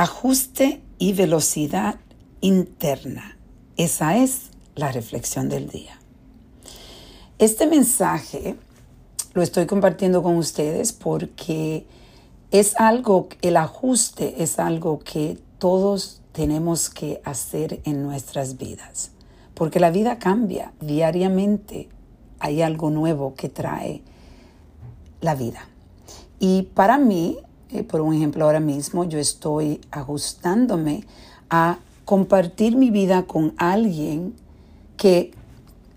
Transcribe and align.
Ajuste 0.00 0.80
y 0.98 1.12
velocidad 1.12 1.96
interna. 2.40 3.36
Esa 3.76 4.16
es 4.16 4.44
la 4.74 4.90
reflexión 4.90 5.50
del 5.50 5.68
día. 5.68 6.00
Este 7.38 7.66
mensaje 7.66 8.56
lo 9.34 9.42
estoy 9.42 9.66
compartiendo 9.66 10.22
con 10.22 10.36
ustedes 10.36 10.94
porque 10.94 11.84
es 12.50 12.80
algo, 12.80 13.28
el 13.42 13.58
ajuste 13.58 14.42
es 14.42 14.58
algo 14.58 15.00
que 15.00 15.36
todos 15.58 16.22
tenemos 16.32 16.88
que 16.88 17.20
hacer 17.26 17.82
en 17.84 18.02
nuestras 18.02 18.56
vidas, 18.56 19.10
porque 19.52 19.80
la 19.80 19.90
vida 19.90 20.18
cambia 20.18 20.72
diariamente, 20.80 21.90
hay 22.38 22.62
algo 22.62 22.88
nuevo 22.88 23.34
que 23.34 23.50
trae 23.50 24.00
la 25.20 25.34
vida. 25.34 25.68
Y 26.38 26.62
para 26.72 26.96
mí, 26.96 27.36
eh, 27.72 27.82
por 27.84 28.00
un 28.00 28.14
ejemplo 28.14 28.44
ahora 28.44 28.60
mismo, 28.60 29.04
yo 29.04 29.18
estoy 29.18 29.80
ajustándome 29.90 31.04
a 31.50 31.78
compartir 32.04 32.76
mi 32.76 32.90
vida 32.90 33.24
con 33.24 33.54
alguien 33.56 34.34
que 34.96 35.32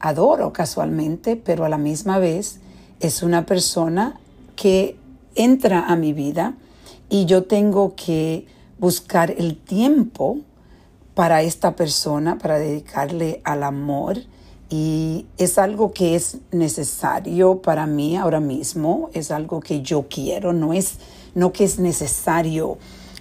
adoro 0.00 0.52
casualmente, 0.52 1.36
pero 1.36 1.64
a 1.64 1.68
la 1.68 1.78
misma 1.78 2.18
vez 2.18 2.58
es 2.98 3.22
una 3.22 3.46
persona 3.46 4.18
que 4.56 4.96
entra 5.34 5.86
a 5.86 5.96
mi 5.96 6.12
vida 6.12 6.54
y 7.08 7.26
yo 7.26 7.44
tengo 7.44 7.94
que 7.94 8.46
buscar 8.78 9.30
el 9.30 9.56
tiempo 9.56 10.38
para 11.14 11.42
esta 11.42 11.76
persona, 11.76 12.38
para 12.38 12.58
dedicarle 12.58 13.40
al 13.44 13.62
amor. 13.62 14.18
Y 14.68 15.26
es 15.36 15.58
algo 15.58 15.92
que 15.92 16.14
es 16.14 16.38
necesario 16.52 17.60
para 17.60 17.86
mí 17.86 18.16
ahora 18.16 18.40
mismo, 18.40 19.10
es 19.12 19.30
algo 19.30 19.60
que 19.60 19.82
yo 19.82 20.06
quiero, 20.08 20.52
no 20.52 20.72
es 20.72 20.98
no 21.34 21.52
que 21.52 21.64
es 21.64 21.78
necesario, 21.78 22.78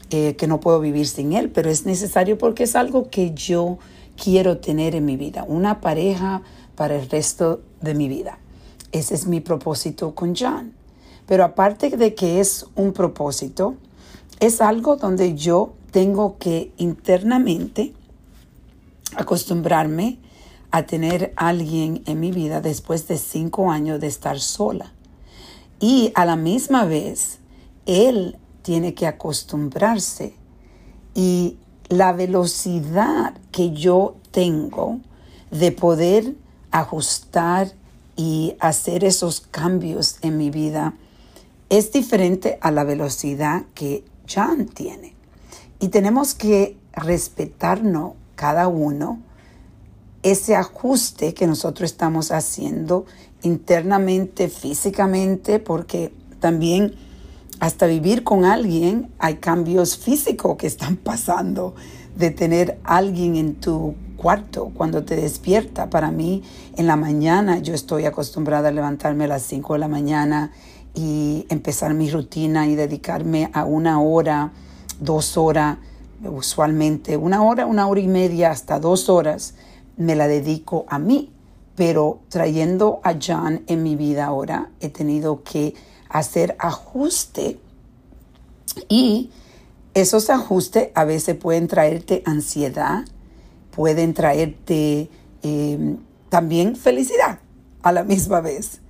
eh, 0.10 0.36
que 0.36 0.48
no 0.48 0.60
puedo 0.60 0.80
vivir 0.80 1.08
sin 1.08 1.34
él, 1.34 1.50
pero 1.50 1.70
es 1.70 1.86
necesario 1.86 2.38
porque 2.38 2.64
es 2.64 2.76
algo 2.76 3.10
que 3.10 3.34
yo 3.34 3.78
quiero 4.22 4.58
tener 4.58 4.96
en 4.96 5.06
mi 5.06 5.18
vida, 5.18 5.46
una 5.48 5.82
pareja 5.82 6.42
para 6.76 6.96
el 6.96 7.10
resto 7.10 7.62
de 7.82 7.94
mi 7.94 8.08
vida. 8.08 8.40
Ese 8.92 9.16
es 9.16 9.28
mi 9.28 9.40
propósito 9.40 10.16
con 10.16 10.36
John. 10.36 10.74
Pero 11.28 11.44
aparte 11.44 11.90
de 11.90 12.16
que 12.16 12.40
es 12.40 12.66
un 12.76 12.92
propósito, 12.92 13.76
es 14.40 14.62
algo 14.62 14.96
donde 14.96 15.36
yo 15.36 15.74
tengo 15.92 16.38
que 16.40 16.72
internamente 16.78 17.94
acostumbrarme 19.16 20.18
a 20.72 20.86
tener 20.86 21.34
alguien 21.36 22.04
en 22.06 22.20
mi 22.20 22.32
vida 22.32 22.62
después 22.62 23.08
de 23.08 23.18
cinco 23.18 23.72
años 23.72 24.00
de 24.00 24.08
estar 24.08 24.40
sola. 24.40 24.94
Y 25.80 26.12
a 26.16 26.26
la 26.26 26.36
misma 26.36 26.86
vez, 26.86 27.40
él 27.90 28.38
tiene 28.62 28.94
que 28.94 29.08
acostumbrarse. 29.08 30.36
Y 31.16 31.58
la 31.90 32.14
velocidad 32.14 33.34
que 33.52 33.72
yo 33.72 34.16
tengo 34.32 35.00
de 35.50 35.72
poder 35.72 36.36
ajustar 36.70 37.74
y 38.16 38.56
hacer 38.60 39.04
esos 39.04 39.42
cambios 39.42 40.18
en 40.22 40.38
mi 40.38 40.52
vida 40.52 40.94
es 41.70 41.92
diferente 41.92 42.60
a 42.62 42.70
la 42.70 42.84
velocidad 42.84 43.64
que 43.74 44.04
John 44.32 44.68
tiene. 44.68 45.16
Y 45.80 45.88
tenemos 45.88 46.36
que 46.36 46.78
respetarnos 46.94 48.14
cada 48.36 48.68
uno 48.68 49.20
ese 50.22 50.56
ajuste 50.56 51.34
que 51.34 51.48
nosotros 51.48 51.90
estamos 51.90 52.32
haciendo 52.32 53.06
internamente, 53.42 54.50
físicamente, 54.50 55.60
porque 55.60 56.14
también 56.40 56.94
hasta 57.60 57.86
vivir 57.88 58.24
con 58.24 58.46
alguien 58.46 59.12
hay 59.20 59.36
cambios 59.36 59.98
físicos 59.98 60.58
que 60.58 60.68
están 60.68 60.96
pasando 61.04 61.76
de 62.16 62.32
tener 62.32 62.80
alguien 62.84 63.36
en 63.36 63.56
tu 63.56 63.96
cuarto 64.18 64.72
cuando 64.74 65.04
te 65.04 65.16
despierta. 65.16 65.90
Para 65.90 66.12
mí, 66.12 66.44
en 66.76 66.88
la 66.88 66.96
mañana 66.96 67.60
yo 67.60 67.74
estoy 67.74 68.06
acostumbrada 68.06 68.70
a 68.70 68.72
levantarme 68.72 69.26
a 69.26 69.28
las 69.28 69.44
5 69.44 69.74
de 69.74 69.80
la 69.80 69.88
mañana 69.88 70.52
y 70.94 71.46
empezar 71.50 71.94
mi 71.94 72.10
rutina 72.10 72.68
y 72.68 72.76
dedicarme 72.76 73.50
a 73.54 73.64
una 73.64 74.02
hora, 74.02 74.52
dos 75.00 75.38
horas, 75.38 75.78
usualmente 76.24 77.16
una 77.16 77.44
hora, 77.44 77.66
una 77.66 77.88
hora 77.88 78.02
y 78.02 78.08
media, 78.08 78.52
hasta 78.52 78.80
dos 78.80 79.08
horas, 79.08 79.54
me 79.96 80.16
la 80.16 80.28
dedico 80.28 80.86
a 80.90 81.00
mí. 81.00 81.32
Pero 81.76 82.20
trayendo 82.28 83.00
a 83.04 83.16
John 83.26 83.64
en 83.68 83.84
mi 83.84 83.96
vida 83.96 84.26
ahora, 84.26 84.70
he 84.82 84.90
tenido 84.90 85.44
que 85.44 85.76
hacer 86.10 86.56
ajuste 86.60 87.60
y 88.88 89.30
esos 89.94 90.30
ajustes 90.30 90.90
a 90.96 91.06
veces 91.06 91.36
pueden 91.36 91.68
traerte 91.68 92.22
ansiedad, 92.26 93.06
pueden 93.72 94.14
traerte 94.14 95.10
em, 95.42 95.98
también 96.30 96.76
felicidad 96.76 97.40
a 97.82 97.92
la 97.92 98.04
misma 98.04 98.42
vez. 98.42 98.82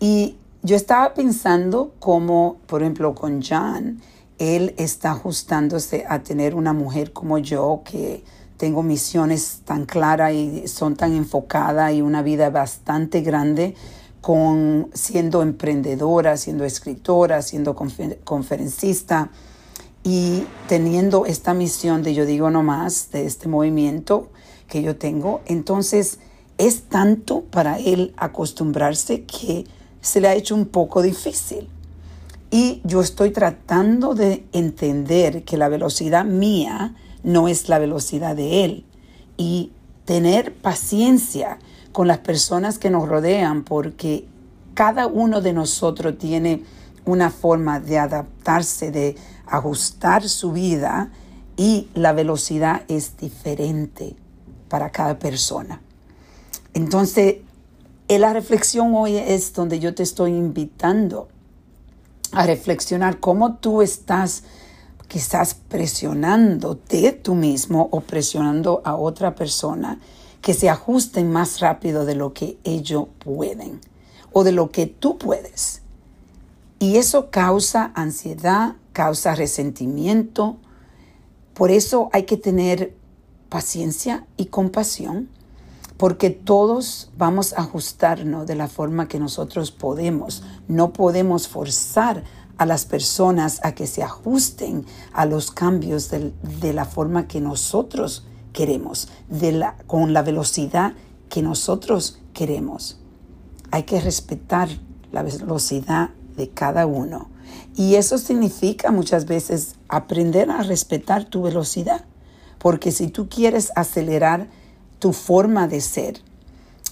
Y 0.00 0.36
yo 0.62 0.76
estaba 0.76 1.14
pensando 1.14 1.92
como, 1.98 2.58
por 2.66 2.82
ejemplo, 2.82 3.14
con 3.14 3.42
John, 3.42 4.00
él 4.38 4.74
está 4.78 5.12
ajustándose 5.12 6.04
a 6.08 6.22
tener 6.22 6.54
una 6.54 6.72
mujer 6.72 7.12
como 7.12 7.38
yo 7.38 7.82
que 7.84 8.24
tengo 8.56 8.82
misiones 8.82 9.62
tan 9.64 9.86
claras 9.86 10.32
y 10.32 10.66
son 10.68 10.96
tan 10.96 11.14
enfocadas 11.14 11.92
y 11.94 12.02
una 12.02 12.22
vida 12.22 12.50
bastante 12.50 13.20
grande 13.20 13.74
con 14.22 14.88
siendo 14.94 15.42
emprendedora, 15.42 16.38
siendo 16.38 16.64
escritora, 16.64 17.42
siendo 17.42 17.74
conferencista 17.74 19.30
y 20.04 20.44
teniendo 20.68 21.26
esta 21.26 21.52
misión 21.54 22.02
de 22.02 22.14
yo 22.14 22.24
digo 22.24 22.48
no 22.48 22.62
más 22.62 23.10
de 23.10 23.26
este 23.26 23.48
movimiento 23.48 24.30
que 24.68 24.80
yo 24.80 24.96
tengo, 24.96 25.42
entonces 25.46 26.20
es 26.56 26.84
tanto 26.84 27.42
para 27.42 27.78
él 27.78 28.14
acostumbrarse 28.16 29.24
que 29.24 29.64
se 30.00 30.20
le 30.20 30.28
ha 30.28 30.34
hecho 30.34 30.54
un 30.54 30.66
poco 30.66 31.02
difícil. 31.02 31.68
Y 32.52 32.80
yo 32.84 33.00
estoy 33.00 33.30
tratando 33.30 34.14
de 34.14 34.44
entender 34.52 35.42
que 35.42 35.56
la 35.56 35.68
velocidad 35.68 36.24
mía 36.24 36.94
no 37.24 37.48
es 37.48 37.68
la 37.68 37.80
velocidad 37.80 38.36
de 38.36 38.64
él. 38.64 38.84
Y 39.36 39.72
tener 40.04 40.54
paciencia 40.54 41.58
con 41.92 42.08
las 42.08 42.18
personas 42.18 42.78
que 42.78 42.90
nos 42.90 43.08
rodean 43.08 43.64
porque 43.64 44.26
cada 44.74 45.06
uno 45.06 45.40
de 45.40 45.52
nosotros 45.52 46.18
tiene 46.18 46.64
una 47.04 47.30
forma 47.30 47.80
de 47.80 47.98
adaptarse, 47.98 48.90
de 48.90 49.16
ajustar 49.46 50.28
su 50.28 50.52
vida 50.52 51.10
y 51.56 51.88
la 51.94 52.12
velocidad 52.12 52.82
es 52.88 53.16
diferente 53.16 54.16
para 54.68 54.90
cada 54.90 55.18
persona. 55.18 55.80
Entonces, 56.74 57.36
la 58.08 58.32
reflexión 58.32 58.94
hoy 58.94 59.16
es 59.16 59.52
donde 59.52 59.78
yo 59.78 59.94
te 59.94 60.02
estoy 60.02 60.32
invitando 60.32 61.28
a 62.32 62.46
reflexionar 62.46 63.20
cómo 63.20 63.56
tú 63.56 63.82
estás 63.82 64.44
quizás 65.12 65.52
presionándote 65.52 67.12
tú 67.12 67.34
mismo 67.34 67.86
o 67.90 68.00
presionando 68.00 68.80
a 68.82 68.96
otra 68.96 69.34
persona 69.34 70.00
que 70.40 70.54
se 70.54 70.70
ajusten 70.70 71.30
más 71.30 71.60
rápido 71.60 72.06
de 72.06 72.14
lo 72.14 72.32
que 72.32 72.56
ellos 72.64 73.08
pueden 73.18 73.78
o 74.32 74.42
de 74.42 74.52
lo 74.52 74.70
que 74.70 74.86
tú 74.86 75.18
puedes. 75.18 75.82
Y 76.78 76.96
eso 76.96 77.28
causa 77.30 77.92
ansiedad, 77.94 78.76
causa 78.94 79.34
resentimiento. 79.34 80.56
Por 81.52 81.70
eso 81.70 82.08
hay 82.14 82.22
que 82.22 82.38
tener 82.38 82.94
paciencia 83.50 84.26
y 84.38 84.46
compasión 84.46 85.28
porque 85.98 86.30
todos 86.30 87.10
vamos 87.18 87.52
a 87.52 87.60
ajustarnos 87.60 88.46
de 88.46 88.54
la 88.54 88.66
forma 88.66 89.08
que 89.08 89.20
nosotros 89.20 89.72
podemos. 89.72 90.42
No 90.68 90.94
podemos 90.94 91.48
forzar 91.48 92.24
a 92.58 92.66
las 92.66 92.84
personas 92.84 93.60
a 93.62 93.72
que 93.74 93.86
se 93.86 94.02
ajusten 94.02 94.84
a 95.12 95.26
los 95.26 95.50
cambios 95.50 96.10
de, 96.10 96.72
la 96.72 96.84
forma 96.84 97.26
que 97.26 97.40
nosotros 97.40 98.24
queremos, 98.52 99.08
de 99.28 99.52
la, 99.52 99.76
con 99.86 100.12
la 100.12 100.22
velocidad 100.22 100.94
que 101.28 101.42
nosotros 101.42 102.20
queremos. 102.34 102.98
Hay 103.70 103.84
que 103.84 104.00
respetar 104.00 104.68
la 105.10 105.22
velocidad 105.22 106.10
de 106.36 106.50
cada 106.50 106.86
uno. 106.86 107.30
Y 107.74 107.94
eso 107.94 108.18
significa 108.18 108.90
muchas 108.90 109.26
veces 109.26 109.76
aprender 109.88 110.50
a 110.50 110.62
respetar 110.62 111.24
tu 111.24 111.42
velocidad. 111.42 112.04
Porque 112.58 112.92
si 112.92 113.08
tú 113.08 113.28
quieres 113.28 113.72
acelerar, 113.74 114.48
tu 115.02 115.12
forma 115.12 115.66
de 115.66 115.80
ser 115.80 116.20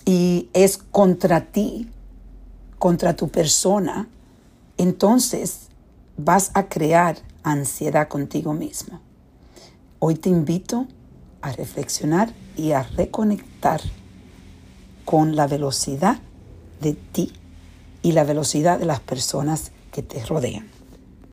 y 0.05 0.49
es 0.53 0.79
contra 0.79 1.53
ti, 1.53 1.89
contra 2.77 3.15
tu 3.15 3.29
persona, 3.29 4.09
entonces 4.81 5.69
vas 6.17 6.51
a 6.55 6.69
crear 6.69 7.19
ansiedad 7.43 8.09
contigo 8.09 8.55
mismo. 8.55 9.01
Hoy 9.99 10.15
te 10.15 10.31
invito 10.31 10.87
a 11.43 11.53
reflexionar 11.53 12.33
y 12.57 12.73
a 12.73 12.83
reconectar 12.83 13.83
con 15.05 15.37
la 15.37 15.47
velocidad 15.47 16.19
de 16.81 16.95
ti 16.95 17.35
y 18.03 18.13
la 18.13 18.25
velocidad 18.25 18.79
de 18.79 18.87
las 18.87 19.01
personas 19.01 19.71
que 19.93 20.03
te 20.03 20.25
rodean. 20.25 20.67